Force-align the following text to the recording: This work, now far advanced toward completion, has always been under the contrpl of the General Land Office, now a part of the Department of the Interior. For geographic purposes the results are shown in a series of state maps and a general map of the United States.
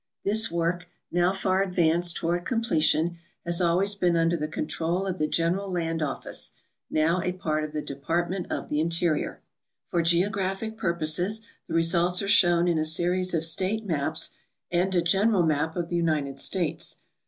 This 0.23 0.49
work, 0.49 0.87
now 1.11 1.31
far 1.31 1.61
advanced 1.61 2.15
toward 2.15 2.43
completion, 2.43 3.19
has 3.45 3.61
always 3.61 3.93
been 3.93 4.15
under 4.15 4.35
the 4.35 4.47
contrpl 4.47 5.07
of 5.07 5.19
the 5.19 5.27
General 5.27 5.71
Land 5.71 6.01
Office, 6.01 6.53
now 6.89 7.21
a 7.21 7.33
part 7.33 7.63
of 7.63 7.71
the 7.71 7.83
Department 7.83 8.51
of 8.51 8.67
the 8.67 8.79
Interior. 8.79 9.41
For 9.89 10.01
geographic 10.01 10.75
purposes 10.75 11.41
the 11.67 11.75
results 11.75 12.23
are 12.23 12.27
shown 12.27 12.67
in 12.67 12.79
a 12.79 12.83
series 12.83 13.35
of 13.35 13.45
state 13.45 13.85
maps 13.85 14.31
and 14.71 14.95
a 14.95 15.03
general 15.03 15.43
map 15.43 15.75
of 15.75 15.89
the 15.89 15.97
United 15.97 16.39
States. 16.39 16.97